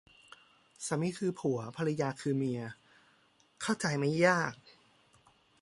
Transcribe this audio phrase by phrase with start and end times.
[0.85, 2.61] สามีคือผัว ภรรยาคือเมีย
[3.61, 4.53] เข้าใจไม่ยาก